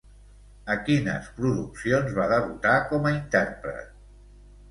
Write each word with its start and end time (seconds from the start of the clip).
A 0.75 0.75
quines 0.85 1.27
produccions 1.39 2.17
va 2.19 2.25
debutar 2.33 2.73
com 2.93 3.07
a 3.09 3.13
intèrpret? 3.19 3.93